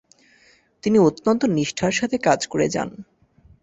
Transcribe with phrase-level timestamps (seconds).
[0.83, 2.89] তিনি অত্যন্ত নিষ্ঠার সাথে কাজ করে যান।